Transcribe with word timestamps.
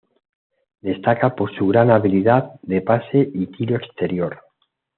Destaca 0.81 1.35
por 1.35 1.55
su 1.55 1.67
gran 1.67 1.91
habilidad 1.91 2.53
de 2.63 2.81
pase 2.81 3.29
y 3.35 3.45
tiro 3.45 3.75
exterior. 3.75 4.39